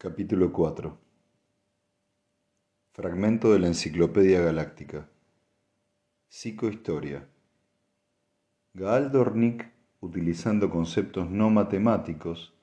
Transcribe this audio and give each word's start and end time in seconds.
Capítulo 0.00 0.52
4 0.52 0.96
Fragmento 2.92 3.52
de 3.52 3.58
la 3.58 3.66
Enciclopedia 3.66 4.40
Galáctica. 4.40 5.08
Psicohistoria. 6.28 7.26
Gaal 8.74 9.10
Dornick, 9.10 9.72
utilizando 9.98 10.70
conceptos 10.70 11.28
no 11.28 11.50
matemáticos, 11.50 12.54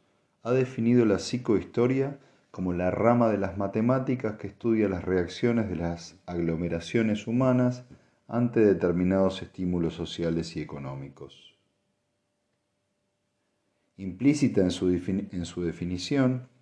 ha 0.43 0.53
definido 0.53 1.03
la 1.03 1.19
psicohistoria 1.19 2.21
como 2.51 2.71
la 2.71 2.89
rama 2.89 3.27
de 3.27 3.37
las 3.37 3.57
matemáticas 3.57 4.37
que 4.37 4.47
estudia 4.47 4.87
las 4.87 5.03
reacciones 5.03 5.67
de 5.67 5.75
las 5.75 6.17
aglomeraciones 6.25 7.27
humanas 7.27 7.83
ante 8.29 8.61
determinados 8.61 9.41
estímulos 9.41 9.93
sociales 9.93 10.55
y 10.55 10.61
económicos. 10.61 11.57
Implícita 13.97 14.61
en 14.61 14.71
su, 14.71 14.87
en 14.87 15.45
su 15.45 15.63
definición 15.63 16.54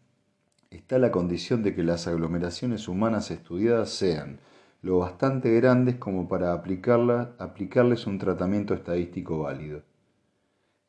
está 0.77 0.97
la 0.99 1.11
condición 1.11 1.61
de 1.63 1.75
que 1.75 1.83
las 1.83 2.07
aglomeraciones 2.07 2.87
humanas 2.87 3.31
estudiadas 3.31 3.89
sean 3.89 4.39
lo 4.81 4.99
bastante 4.99 5.53
grandes 5.55 5.95
como 5.95 6.27
para 6.27 6.53
aplicarles 6.53 8.07
un 8.07 8.17
tratamiento 8.17 8.73
estadístico 8.73 9.39
válido. 9.39 9.83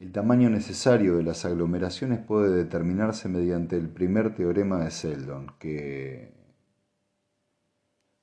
El 0.01 0.11
tamaño 0.11 0.51
necesario 0.51 1.17
de 1.17 1.23
las 1.23 1.45
aglomeraciones 1.45 2.19
puede 2.19 2.57
determinarse 2.57 3.29
mediante 3.29 3.77
el 3.77 3.89
primer 3.89 4.35
teorema 4.35 4.83
de 4.83 4.91
Seldon, 4.91 5.53
que... 5.59 6.33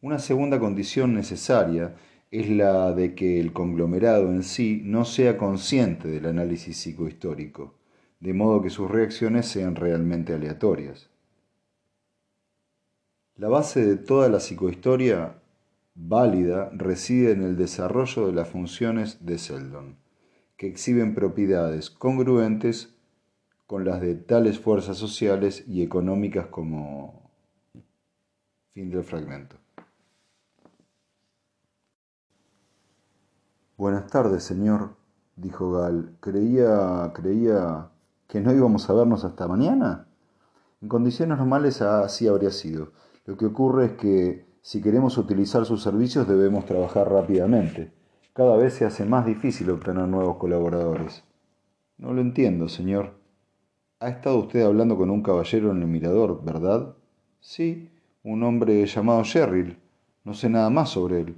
Una 0.01 0.19
segunda 0.19 0.59
condición 0.59 1.13
necesaria 1.13 1.95
es 2.31 2.49
la 2.49 2.91
de 2.91 3.13
que 3.13 3.39
el 3.39 3.53
conglomerado 3.53 4.31
en 4.31 4.43
sí 4.43 4.81
no 4.83 5.05
sea 5.05 5.37
consciente 5.37 6.07
del 6.07 6.25
análisis 6.25 6.75
psicohistórico, 6.77 7.75
de 8.19 8.33
modo 8.33 8.61
que 8.61 8.71
sus 8.71 8.89
reacciones 8.89 9.45
sean 9.45 9.75
realmente 9.75 10.33
aleatorias. 10.33 11.10
La 13.35 13.47
base 13.47 13.85
de 13.85 13.95
toda 13.95 14.29
la 14.29 14.39
psicohistoria 14.39 15.41
válida 15.95 16.69
reside 16.73 17.31
en 17.31 17.43
el 17.43 17.57
desarrollo 17.57 18.27
de 18.27 18.33
las 18.33 18.49
funciones 18.49 19.25
de 19.25 19.37
Seldon, 19.37 19.97
que 20.57 20.67
exhiben 20.67 21.15
propiedades 21.15 21.89
congruentes 21.89 22.95
con 23.67 23.85
las 23.85 24.01
de 24.01 24.15
tales 24.15 24.59
fuerzas 24.59 24.97
sociales 24.97 25.63
y 25.67 25.81
económicas 25.81 26.47
como... 26.47 27.31
Fin 28.73 28.89
del 28.89 29.03
fragmento. 29.03 29.57
Buenas 33.75 34.07
tardes, 34.07 34.43
señor, 34.43 34.95
dijo 35.35 35.71
Gal. 35.71 36.15
Creía, 36.19 37.11
creía 37.13 37.89
que 38.27 38.39
no 38.39 38.53
íbamos 38.53 38.89
a 38.89 38.93
vernos 38.93 39.25
hasta 39.25 39.47
mañana. 39.47 40.07
En 40.81 40.87
condiciones 40.87 41.37
normales 41.37 41.81
así 41.81 42.27
habría 42.27 42.51
sido. 42.51 42.91
Lo 43.25 43.37
que 43.37 43.45
ocurre 43.45 43.85
es 43.85 43.91
que 43.93 44.45
si 44.61 44.81
queremos 44.81 45.17
utilizar 45.17 45.65
sus 45.65 45.83
servicios 45.83 46.27
debemos 46.27 46.65
trabajar 46.65 47.09
rápidamente. 47.09 47.91
Cada 48.33 48.57
vez 48.57 48.75
se 48.75 48.85
hace 48.85 49.05
más 49.05 49.25
difícil 49.25 49.69
obtener 49.69 50.07
nuevos 50.07 50.37
colaboradores. 50.37 51.23
No 51.97 52.13
lo 52.13 52.21
entiendo, 52.21 52.69
señor. 52.69 53.13
Ha 53.99 54.09
estado 54.09 54.37
usted 54.37 54.63
hablando 54.63 54.97
con 54.97 55.09
un 55.11 55.21
caballero 55.21 55.71
en 55.71 55.81
el 55.81 55.87
mirador, 55.87 56.43
¿verdad? 56.43 56.95
Sí, 57.39 57.89
un 58.23 58.43
hombre 58.43 58.85
llamado 58.85 59.23
Sherrill. 59.23 59.77
No 60.23 60.33
sé 60.33 60.49
nada 60.49 60.69
más 60.69 60.89
sobre 60.89 61.21
él. 61.21 61.35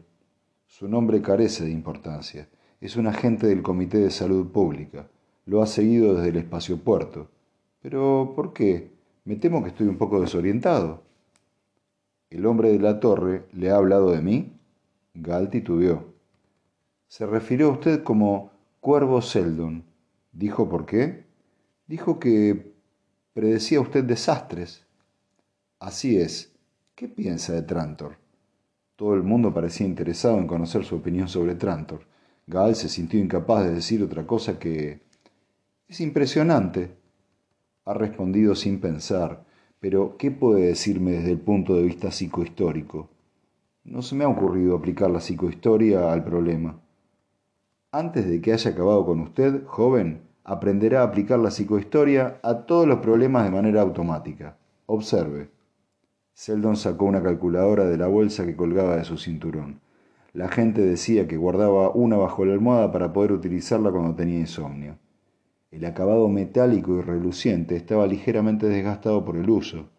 Su 0.67 0.87
nombre 0.87 1.21
carece 1.21 1.65
de 1.65 1.71
importancia. 1.71 2.47
Es 2.79 2.95
un 2.95 3.07
agente 3.07 3.47
del 3.47 3.61
Comité 3.61 3.97
de 3.99 4.11
Salud 4.11 4.51
Pública. 4.51 5.07
Lo 5.45 5.61
ha 5.61 5.65
seguido 5.65 6.15
desde 6.15 6.29
el 6.29 6.37
espacio 6.37 6.77
puerto. 6.77 7.29
Pero, 7.81 8.33
¿por 8.35 8.53
qué? 8.53 8.91
Me 9.25 9.35
temo 9.35 9.61
que 9.63 9.69
estoy 9.69 9.87
un 9.87 9.97
poco 9.97 10.19
desorientado. 10.21 11.03
¿El 12.33 12.47
hombre 12.47 12.71
de 12.71 12.79
la 12.79 12.99
torre 12.99 13.45
le 13.53 13.69
ha 13.69 13.75
hablado 13.75 14.11
de 14.11 14.19
mí? 14.19 14.57
Gal 15.13 15.51
titubeó. 15.51 16.15
Se 17.05 17.27
refirió 17.27 17.67
a 17.67 17.73
usted 17.73 18.01
como 18.01 18.49
Cuervo 18.79 19.21
Seldon. 19.21 19.83
¿Dijo 20.31 20.67
por 20.67 20.87
qué? 20.87 21.27
Dijo 21.85 22.19
que 22.19 22.73
predecía 23.35 23.79
usted 23.79 24.03
desastres. 24.03 24.83
Así 25.77 26.17
es. 26.17 26.55
¿Qué 26.95 27.07
piensa 27.07 27.53
de 27.53 27.61
Trantor? 27.61 28.17
Todo 28.95 29.13
el 29.13 29.21
mundo 29.21 29.53
parecía 29.53 29.85
interesado 29.85 30.39
en 30.39 30.47
conocer 30.47 30.83
su 30.85 30.95
opinión 30.95 31.27
sobre 31.27 31.53
Trantor. 31.53 32.07
Gal 32.47 32.75
se 32.75 32.89
sintió 32.89 33.19
incapaz 33.19 33.63
de 33.63 33.75
decir 33.75 34.01
otra 34.01 34.25
cosa 34.25 34.57
que... 34.57 35.01
Es 35.87 36.01
impresionante. 36.01 36.97
Ha 37.85 37.93
respondido 37.93 38.55
sin 38.55 38.81
pensar 38.81 39.45
pero, 39.83 40.15
¿qué 40.15 40.31
puede 40.31 40.67
decirme 40.67 41.11
desde 41.11 41.31
el 41.31 41.41
punto 41.41 41.75
de 41.75 41.83
vista 41.83 42.09
psicohistórico? 42.09 43.09
No 43.83 44.01
se 44.01 44.15
me 44.15 44.23
ha 44.23 44.29
ocurrido 44.29 44.77
aplicar 44.77 45.11
la 45.11 45.19
psicohistoria 45.19 46.13
al 46.13 46.23
problema. 46.23 46.79
Antes 47.91 48.25
de 48.25 48.39
que 48.39 48.53
haya 48.53 48.71
acabado 48.71 49.05
con 49.05 49.19
usted, 49.19 49.65
joven, 49.65 50.21
aprenderá 50.45 51.01
a 51.01 51.03
aplicar 51.03 51.39
la 51.39 51.51
psicohistoria 51.51 52.39
a 52.43 52.59
todos 52.65 52.87
los 52.87 52.99
problemas 52.99 53.43
de 53.43 53.51
manera 53.51 53.81
automática. 53.81 54.57
Observe. 54.85 55.49
Seldon 56.31 56.77
sacó 56.77 57.03
una 57.03 57.21
calculadora 57.21 57.83
de 57.83 57.97
la 57.97 58.07
bolsa 58.07 58.45
que 58.45 58.55
colgaba 58.55 58.95
de 58.95 59.03
su 59.03 59.17
cinturón. 59.17 59.81
La 60.31 60.47
gente 60.47 60.79
decía 60.79 61.27
que 61.27 61.35
guardaba 61.35 61.89
una 61.89 62.15
bajo 62.15 62.45
la 62.45 62.53
almohada 62.53 62.89
para 62.93 63.11
poder 63.11 63.33
utilizarla 63.33 63.91
cuando 63.91 64.15
tenía 64.15 64.39
insomnio. 64.39 64.95
El 65.73 65.85
acabado 65.85 66.29
metálico 66.29 66.99
y 66.99 67.01
reluciente 67.01 67.75
estaba 67.75 68.05
ligeramente 68.05 68.67
desgastado 68.69 69.25
por 69.25 69.37
el 69.37 69.49
uso. 69.49 69.89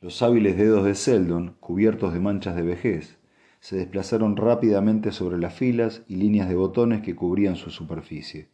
Los 0.00 0.20
hábiles 0.20 0.56
dedos 0.56 0.84
de 0.84 0.96
Seldon, 0.96 1.54
cubiertos 1.60 2.12
de 2.12 2.18
manchas 2.18 2.56
de 2.56 2.62
vejez, 2.62 3.18
se 3.60 3.76
desplazaron 3.76 4.36
rápidamente 4.36 5.12
sobre 5.12 5.38
las 5.38 5.54
filas 5.54 6.02
y 6.08 6.16
líneas 6.16 6.48
de 6.48 6.56
botones 6.56 7.02
que 7.02 7.14
cubrían 7.14 7.54
su 7.54 7.70
superficie. 7.70 8.48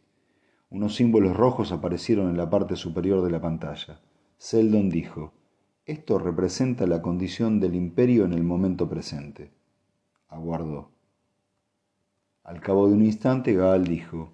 Unos 0.69 0.93
símbolos 0.93 1.35
rojos 1.35 1.71
aparecieron 1.71 2.29
en 2.29 2.37
la 2.37 2.51
parte 2.51 2.75
superior 2.75 3.23
de 3.23 3.31
la 3.31 3.41
pantalla. 3.41 3.99
Seldon 4.37 4.91
dijo, 4.91 5.33
Esto 5.87 6.19
representa 6.19 6.85
la 6.85 7.01
condición 7.01 7.59
del 7.59 7.73
imperio 7.73 8.25
en 8.25 8.33
el 8.33 8.43
momento 8.43 8.87
presente. 8.87 9.49
Aguardó. 10.27 10.91
Al 12.43 12.61
cabo 12.61 12.87
de 12.87 12.93
un 12.93 13.03
instante, 13.03 13.55
Gaal 13.55 13.85
dijo, 13.85 14.32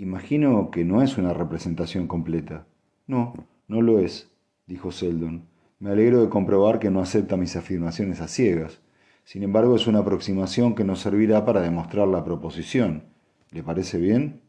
Imagino 0.00 0.70
que 0.70 0.84
no 0.84 1.02
es 1.02 1.18
una 1.18 1.32
representación 1.32 2.06
completa. 2.06 2.68
No, 3.08 3.34
no 3.66 3.82
lo 3.82 3.98
es, 3.98 4.30
dijo 4.64 4.92
Seldon. 4.92 5.48
Me 5.80 5.90
alegro 5.90 6.22
de 6.22 6.28
comprobar 6.28 6.78
que 6.78 6.88
no 6.88 7.00
acepta 7.00 7.36
mis 7.36 7.56
afirmaciones 7.56 8.20
a 8.20 8.28
ciegas. 8.28 8.80
Sin 9.24 9.42
embargo, 9.42 9.74
es 9.74 9.88
una 9.88 9.98
aproximación 9.98 10.76
que 10.76 10.84
nos 10.84 11.00
servirá 11.00 11.44
para 11.44 11.62
demostrar 11.62 12.06
la 12.06 12.22
proposición. 12.22 13.06
¿Le 13.50 13.64
parece 13.64 13.98
bien? 13.98 14.40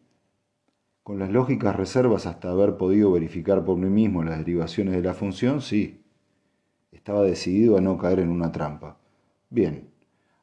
Con 1.01 1.17
las 1.17 1.31
lógicas 1.31 1.75
reservas 1.75 2.27
hasta 2.27 2.51
haber 2.51 2.77
podido 2.77 3.11
verificar 3.11 3.65
por 3.65 3.75
mí 3.75 3.89
mismo 3.89 4.23
las 4.23 4.37
derivaciones 4.37 4.93
de 4.93 5.01
la 5.01 5.15
función, 5.15 5.61
sí. 5.61 6.03
Estaba 6.91 7.23
decidido 7.23 7.75
a 7.75 7.81
no 7.81 7.97
caer 7.97 8.19
en 8.19 8.29
una 8.29 8.51
trampa. 8.51 8.99
Bien, 9.49 9.89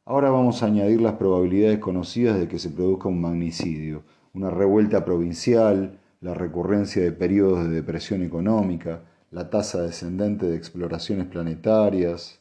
ahora 0.04 0.30
vamos 0.30 0.64
a 0.64 0.66
añadir 0.66 1.00
las 1.00 1.12
probabilidades 1.12 1.78
conocidas 1.78 2.40
de 2.40 2.48
que 2.48 2.58
se 2.58 2.70
produzca 2.70 3.08
un 3.08 3.20
magnicidio 3.20 4.02
una 4.36 4.50
revuelta 4.50 5.02
provincial, 5.02 5.98
la 6.20 6.34
recurrencia 6.34 7.02
de 7.02 7.10
periodos 7.10 7.64
de 7.64 7.70
depresión 7.70 8.22
económica, 8.22 9.00
la 9.30 9.48
tasa 9.48 9.80
descendente 9.80 10.44
de 10.44 10.56
exploraciones 10.56 11.26
planetarias, 11.26 12.38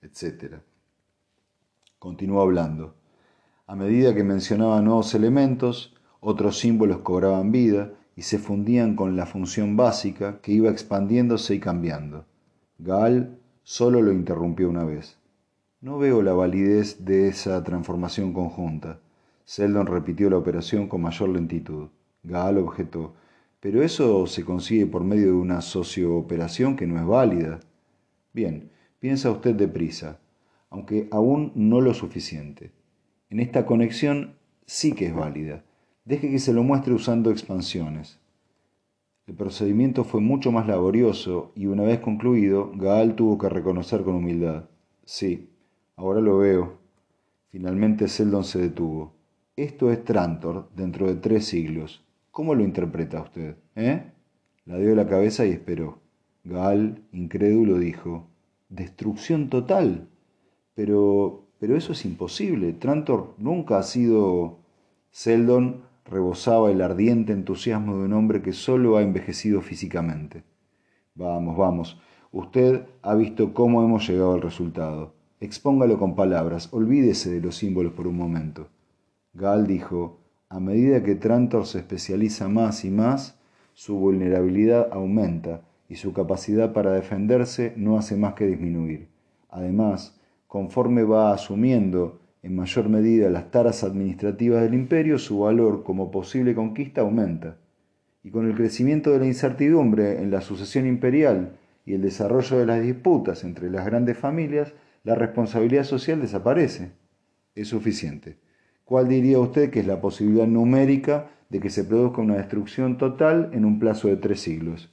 etc. 0.00 0.54
Continuó 1.98 2.40
hablando. 2.40 2.94
A 3.66 3.74
medida 3.74 4.14
que 4.14 4.22
mencionaba 4.22 4.80
nuevos 4.80 5.12
elementos, 5.12 5.92
otros 6.20 6.56
símbolos 6.58 6.98
cobraban 6.98 7.50
vida 7.50 7.94
y 8.14 8.22
se 8.22 8.38
fundían 8.38 8.94
con 8.94 9.16
la 9.16 9.26
función 9.26 9.76
básica 9.76 10.40
que 10.40 10.52
iba 10.52 10.70
expandiéndose 10.70 11.56
y 11.56 11.58
cambiando. 11.58 12.26
Gaal 12.78 13.36
solo 13.64 14.02
lo 14.02 14.12
interrumpió 14.12 14.70
una 14.70 14.84
vez. 14.84 15.18
No 15.80 15.98
veo 15.98 16.22
la 16.22 16.32
validez 16.32 17.04
de 17.04 17.26
esa 17.26 17.64
transformación 17.64 18.32
conjunta. 18.32 19.00
Seldon 19.48 19.86
repitió 19.86 20.28
la 20.28 20.36
operación 20.36 20.88
con 20.88 21.00
mayor 21.00 21.30
lentitud. 21.30 21.88
Gaal 22.22 22.58
objetó, 22.58 23.14
pero 23.60 23.82
eso 23.82 24.26
se 24.26 24.44
consigue 24.44 24.84
por 24.84 25.04
medio 25.04 25.28
de 25.28 25.32
una 25.32 25.62
sociooperación 25.62 26.76
que 26.76 26.86
no 26.86 27.00
es 27.00 27.06
válida. 27.06 27.58
Bien, 28.34 28.68
piensa 28.98 29.30
usted 29.30 29.54
deprisa, 29.54 30.20
aunque 30.68 31.08
aún 31.10 31.52
no 31.54 31.80
lo 31.80 31.94
suficiente. 31.94 32.72
En 33.30 33.40
esta 33.40 33.64
conexión 33.64 34.34
sí 34.66 34.92
que 34.92 35.06
es 35.06 35.14
válida. 35.14 35.64
Deje 36.04 36.30
que 36.30 36.40
se 36.40 36.52
lo 36.52 36.62
muestre 36.62 36.92
usando 36.92 37.30
expansiones. 37.30 38.20
El 39.26 39.34
procedimiento 39.34 40.04
fue 40.04 40.20
mucho 40.20 40.52
más 40.52 40.66
laborioso 40.66 41.52
y 41.54 41.64
una 41.68 41.84
vez 41.84 42.00
concluido, 42.00 42.70
Gaal 42.74 43.16
tuvo 43.16 43.38
que 43.38 43.48
reconocer 43.48 44.02
con 44.02 44.16
humildad. 44.16 44.68
Sí, 45.06 45.48
ahora 45.96 46.20
lo 46.20 46.36
veo. 46.36 46.76
Finalmente 47.48 48.08
Seldon 48.08 48.44
se 48.44 48.58
detuvo. 48.58 49.16
Esto 49.58 49.90
es 49.90 50.04
Trantor 50.04 50.68
dentro 50.76 51.08
de 51.08 51.16
tres 51.16 51.46
siglos. 51.46 52.06
¿Cómo 52.30 52.54
lo 52.54 52.62
interpreta 52.62 53.20
usted? 53.20 53.56
¿Eh? 53.74 54.04
La 54.66 54.78
dio 54.78 54.94
la 54.94 55.08
cabeza 55.08 55.44
y 55.46 55.50
esperó. 55.50 55.98
Gal, 56.44 57.02
incrédulo, 57.10 57.76
dijo, 57.76 58.28
¿Destrucción 58.68 59.48
total? 59.48 60.06
Pero, 60.76 61.48
pero 61.58 61.76
eso 61.76 61.90
es 61.90 62.04
imposible. 62.04 62.72
Trantor 62.72 63.34
nunca 63.36 63.78
ha 63.78 63.82
sido... 63.82 64.58
Seldon 65.10 65.82
rebosaba 66.04 66.70
el 66.70 66.80
ardiente 66.80 67.32
entusiasmo 67.32 67.98
de 67.98 68.04
un 68.04 68.12
hombre 68.12 68.42
que 68.42 68.52
solo 68.52 68.96
ha 68.96 69.02
envejecido 69.02 69.60
físicamente. 69.60 70.44
Vamos, 71.16 71.56
vamos. 71.56 72.00
Usted 72.30 72.84
ha 73.02 73.16
visto 73.16 73.52
cómo 73.54 73.82
hemos 73.82 74.08
llegado 74.08 74.34
al 74.34 74.40
resultado. 74.40 75.14
Expóngalo 75.40 75.98
con 75.98 76.14
palabras, 76.14 76.68
olvídese 76.72 77.28
de 77.32 77.40
los 77.40 77.56
símbolos 77.56 77.92
por 77.92 78.06
un 78.06 78.16
momento. 78.16 78.68
Gal 79.38 79.68
dijo, 79.68 80.18
a 80.48 80.58
medida 80.58 81.04
que 81.04 81.14
Trantor 81.14 81.64
se 81.64 81.78
especializa 81.78 82.48
más 82.48 82.84
y 82.84 82.90
más, 82.90 83.38
su 83.72 83.96
vulnerabilidad 83.96 84.88
aumenta 84.90 85.62
y 85.88 85.94
su 85.94 86.12
capacidad 86.12 86.72
para 86.72 86.92
defenderse 86.92 87.72
no 87.76 87.96
hace 87.96 88.16
más 88.16 88.34
que 88.34 88.46
disminuir. 88.46 89.06
Además, 89.48 90.18
conforme 90.48 91.04
va 91.04 91.32
asumiendo 91.32 92.18
en 92.42 92.56
mayor 92.56 92.88
medida 92.88 93.30
las 93.30 93.52
taras 93.52 93.84
administrativas 93.84 94.60
del 94.62 94.74
imperio, 94.74 95.18
su 95.18 95.38
valor 95.38 95.84
como 95.84 96.10
posible 96.10 96.56
conquista 96.56 97.02
aumenta. 97.02 97.58
Y 98.24 98.30
con 98.30 98.44
el 98.44 98.56
crecimiento 98.56 99.12
de 99.12 99.20
la 99.20 99.26
incertidumbre 99.26 100.20
en 100.20 100.32
la 100.32 100.40
sucesión 100.40 100.84
imperial 100.84 101.56
y 101.86 101.94
el 101.94 102.02
desarrollo 102.02 102.58
de 102.58 102.66
las 102.66 102.82
disputas 102.82 103.44
entre 103.44 103.70
las 103.70 103.86
grandes 103.86 104.18
familias, 104.18 104.74
la 105.04 105.14
responsabilidad 105.14 105.84
social 105.84 106.20
desaparece. 106.20 106.90
Es 107.54 107.68
suficiente. 107.68 108.36
¿Cuál 108.88 109.06
diría 109.06 109.38
usted 109.38 109.70
que 109.70 109.80
es 109.80 109.86
la 109.86 110.00
posibilidad 110.00 110.46
numérica 110.46 111.28
de 111.50 111.60
que 111.60 111.68
se 111.68 111.84
produzca 111.84 112.22
una 112.22 112.36
destrucción 112.36 112.96
total 112.96 113.50
en 113.52 113.66
un 113.66 113.78
plazo 113.78 114.08
de 114.08 114.16
tres 114.16 114.40
siglos? 114.40 114.90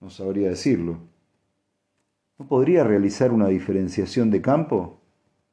No 0.00 0.08
sabría 0.08 0.50
decirlo. 0.50 0.98
¿No 2.38 2.46
podría 2.46 2.84
realizar 2.84 3.32
una 3.32 3.48
diferenciación 3.48 4.30
de 4.30 4.40
campo? 4.40 5.00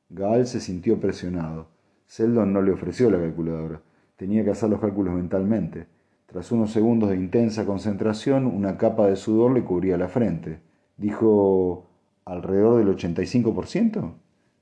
Gaal 0.09 0.45
se 0.45 0.59
sintió 0.59 0.99
presionado. 0.99 1.69
Seldon 2.05 2.53
no 2.53 2.61
le 2.61 2.71
ofreció 2.71 3.09
la 3.09 3.17
calculadora. 3.17 3.81
Tenía 4.15 4.43
que 4.43 4.51
hacer 4.51 4.69
los 4.69 4.79
cálculos 4.79 5.15
mentalmente. 5.15 5.87
Tras 6.27 6.51
unos 6.51 6.71
segundos 6.71 7.09
de 7.09 7.15
intensa 7.15 7.65
concentración, 7.65 8.45
una 8.45 8.77
capa 8.77 9.07
de 9.07 9.15
sudor 9.15 9.53
le 9.53 9.63
cubría 9.63 9.97
la 9.97 10.07
frente. 10.07 10.59
Dijo, 10.97 11.87
¿alrededor 12.25 12.77
del 12.77 12.95
85%? 12.95 14.13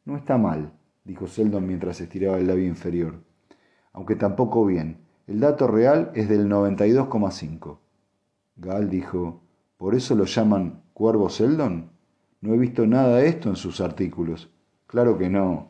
No 0.05 0.15
está 0.15 0.37
mal, 0.37 0.71
dijo 1.07 1.25
Seldon 1.25 1.65
mientras 1.65 2.01
estiraba 2.01 2.37
el 2.37 2.47
labio 2.47 2.67
inferior. 2.67 3.23
Aunque 3.93 4.15
tampoco 4.15 4.65
bien. 4.65 4.97
El 5.25 5.39
dato 5.39 5.67
real 5.67 6.11
es 6.13 6.27
del 6.27 6.49
92,5. 6.49 7.77
Gaal 8.57 8.89
dijo, 8.89 9.41
¿por 9.77 9.95
eso 9.95 10.15
lo 10.15 10.25
llaman 10.25 10.83
Cuervo 10.93 11.29
Seldon? 11.29 11.89
No 12.41 12.53
he 12.53 12.57
visto 12.57 12.85
nada 12.85 13.17
de 13.17 13.27
esto 13.27 13.49
en 13.49 13.55
sus 13.55 13.79
artículos. 13.81 14.51
Claro 14.85 15.17
que 15.17 15.29
no. 15.29 15.69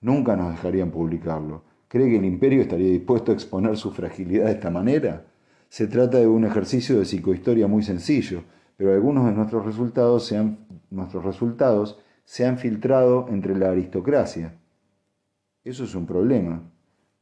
Nunca 0.00 0.34
nos 0.34 0.50
dejarían 0.50 0.90
publicarlo. 0.90 1.62
¿Cree 1.88 2.08
que 2.08 2.16
el 2.16 2.24
imperio 2.24 2.62
estaría 2.62 2.90
dispuesto 2.90 3.32
a 3.32 3.34
exponer 3.34 3.76
su 3.76 3.90
fragilidad 3.90 4.46
de 4.46 4.52
esta 4.52 4.70
manera? 4.70 5.26
Se 5.68 5.86
trata 5.86 6.18
de 6.18 6.26
un 6.26 6.44
ejercicio 6.44 6.98
de 6.98 7.04
psicohistoria 7.04 7.68
muy 7.68 7.82
sencillo, 7.82 8.44
pero 8.76 8.92
algunos 8.94 9.26
de 9.26 9.32
nuestros 9.32 9.66
resultados 9.66 10.26
se 10.26 10.38
han, 10.38 10.58
nuestros 10.90 11.24
resultados 11.24 11.98
se 12.24 12.46
han 12.46 12.58
filtrado 12.58 13.26
entre 13.28 13.56
la 13.56 13.70
aristocracia. 13.70 14.59
Eso 15.64 15.84
es 15.84 15.94
un 15.94 16.06
problema. 16.06 16.62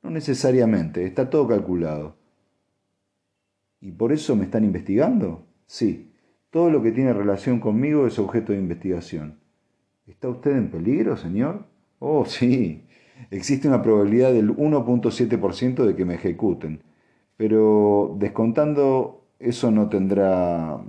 No 0.03 0.11
necesariamente, 0.11 1.05
está 1.05 1.29
todo 1.29 1.49
calculado. 1.49 2.17
¿Y 3.81 3.93
por 3.93 4.13
eso 4.13 4.37
me 4.37 4.45
están 4.45 4.65
investigando? 4.65 5.47
Sí, 5.67 6.13
todo 6.51 6.71
lo 6.71 6.83
que 6.83 6.93
tiene 6.93 7.13
relación 7.13 7.61
conmigo 7.61 8.07
es 8.07 8.19
objeto 8.19 8.53
de 8.53 8.59
investigación. 8.59 9.39
¿Está 10.07 10.29
usted 10.29 10.53
en 10.53 10.71
peligro, 10.71 11.17
señor? 11.17 11.67
Oh, 11.99 12.25
sí. 12.25 12.85
Existe 13.31 13.69
una 13.69 13.83
probabilidad 13.83 14.33
del 14.33 14.51
1.7% 14.51 15.85
de 15.85 15.97
que 15.97 16.05
me 16.05 16.15
ejecuten. 16.15 16.83
Pero 17.37 18.17
descontando, 18.19 19.27
eso 19.39 19.71
no 19.71 19.89
tendrá. 19.89 20.83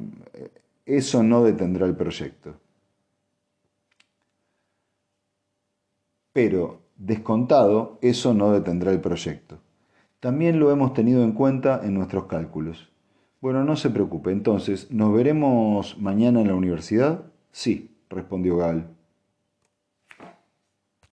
Eso 0.85 1.23
no 1.23 1.43
detendrá 1.43 1.85
el 1.85 1.95
proyecto. 1.95 2.55
Pero, 6.33 6.81
descontado, 6.99 7.97
eso 8.01 8.33
no 8.33 8.51
detendrá 8.51 8.91
el 8.91 9.01
proyecto. 9.01 9.57
También 10.19 10.59
lo 10.59 10.69
hemos 10.71 10.93
tenido 10.93 11.23
en 11.23 11.31
cuenta 11.31 11.81
en 11.83 11.93
nuestros 11.95 12.25
cálculos. 12.25 12.91
Bueno, 13.41 13.63
no 13.63 13.77
se 13.77 13.89
preocupe. 13.89 14.31
Entonces, 14.31 14.91
¿nos 14.91 15.13
veremos 15.13 15.97
mañana 15.97 16.41
en 16.41 16.49
la 16.49 16.55
universidad? 16.55 17.23
Sí, 17.51 17.95
respondió 18.09 18.57
Gal. 18.57 18.98